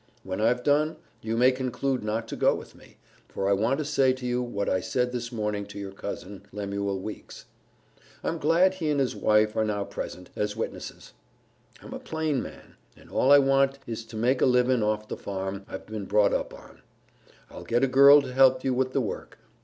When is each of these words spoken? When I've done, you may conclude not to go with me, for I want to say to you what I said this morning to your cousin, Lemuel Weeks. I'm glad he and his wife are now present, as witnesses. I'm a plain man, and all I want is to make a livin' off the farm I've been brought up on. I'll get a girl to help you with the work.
When 0.23 0.41
I've 0.41 0.63
done, 0.63 0.97
you 1.21 1.37
may 1.37 1.51
conclude 1.51 2.03
not 2.03 2.27
to 2.29 2.35
go 2.35 2.55
with 2.55 2.73
me, 2.73 2.97
for 3.27 3.47
I 3.47 3.53
want 3.53 3.77
to 3.77 3.85
say 3.85 4.13
to 4.13 4.25
you 4.25 4.41
what 4.41 4.67
I 4.67 4.79
said 4.79 5.11
this 5.11 5.31
morning 5.31 5.63
to 5.67 5.77
your 5.77 5.91
cousin, 5.91 6.41
Lemuel 6.51 6.99
Weeks. 6.99 7.45
I'm 8.23 8.39
glad 8.39 8.73
he 8.73 8.89
and 8.89 8.99
his 8.99 9.15
wife 9.15 9.55
are 9.55 9.63
now 9.63 9.83
present, 9.83 10.31
as 10.35 10.55
witnesses. 10.57 11.13
I'm 11.83 11.93
a 11.93 11.99
plain 11.99 12.41
man, 12.41 12.77
and 12.97 13.11
all 13.11 13.31
I 13.31 13.37
want 13.37 13.77
is 13.85 14.03
to 14.05 14.15
make 14.15 14.41
a 14.41 14.47
livin' 14.47 14.81
off 14.81 15.07
the 15.07 15.15
farm 15.17 15.65
I've 15.69 15.85
been 15.85 16.05
brought 16.05 16.33
up 16.33 16.51
on. 16.51 16.81
I'll 17.51 17.63
get 17.63 17.83
a 17.83 17.87
girl 17.87 18.23
to 18.23 18.33
help 18.33 18.63
you 18.63 18.73
with 18.73 18.93
the 18.93 19.01
work. 19.01 19.37